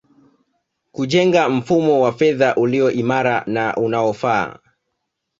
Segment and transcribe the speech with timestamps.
[0.91, 4.59] Kujenga mfumo wa fedha ulio imara na unaofaa